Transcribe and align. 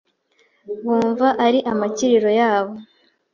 bumva 0.85 1.27
ari 1.45 1.59
amakiriro 1.71 2.29
yabo 2.39 2.73